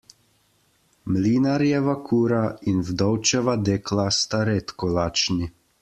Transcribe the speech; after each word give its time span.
Mlinarjeva 1.17 1.95
kura 2.09 2.41
in 2.73 2.81
vdovčeva 2.91 3.55
dekla 3.71 4.07
sta 4.23 4.45
redko 4.53 4.95
lačni. 4.99 5.53